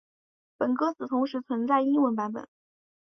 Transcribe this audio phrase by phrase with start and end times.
[0.57, 2.47] 本作歌词同时存在英文版本。